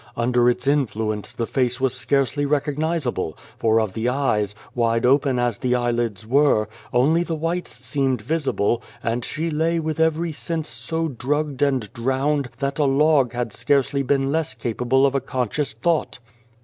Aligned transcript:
Under 0.17 0.49
its 0.49 0.65
influence 0.65 1.31
the 1.35 1.45
face 1.45 1.79
was 1.79 1.93
scarcely 1.93 2.43
recognisable, 2.43 3.37
for 3.59 3.79
of 3.79 3.93
the 3.93 4.09
eyes 4.09 4.55
wide 4.73 5.05
open 5.05 5.37
as 5.37 5.59
the 5.59 5.75
eyelids 5.75 6.25
were 6.25 6.67
only 6.91 7.21
the 7.21 7.35
whites 7.35 7.85
seemed 7.85 8.19
visible, 8.19 8.81
and 9.03 9.23
she 9.23 9.51
lay 9.51 9.79
with 9.79 9.99
every 9.99 10.31
sense 10.31 10.69
so 10.69 11.07
drugged 11.07 11.61
and 11.61 11.93
drowned 11.93 12.49
that 12.57 12.79
a 12.79 12.85
log 12.85 13.33
had 13.33 13.53
scarcely 13.53 14.01
been 14.01 14.31
less 14.31 14.55
capable 14.55 15.05
of 15.05 15.13
a 15.13 15.21
conscious 15.21 15.71
thought. 15.71 16.17